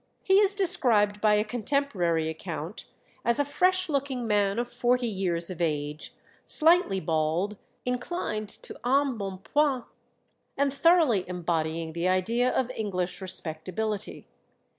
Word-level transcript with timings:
He 0.23 0.39
is 0.39 0.55
described 0.55 1.21
by 1.21 1.35
a 1.35 1.43
contemporary 1.43 2.27
account 2.27 2.85
as 3.23 3.37
a 3.37 3.45
fresh 3.45 3.87
looking 3.87 4.25
man 4.25 4.57
of 4.57 4.67
forty 4.67 5.05
years 5.05 5.51
of 5.51 5.61
age, 5.61 6.15
slightly 6.47 6.99
bald, 6.99 7.55
inclined 7.85 8.49
to 8.49 8.73
embonpoint, 8.83 9.85
and 10.57 10.73
thoroughly 10.73 11.23
embodying 11.29 11.93
the 11.93 12.07
idea 12.07 12.49
of 12.49 12.71
English 12.71 13.21
respectability. 13.21 14.27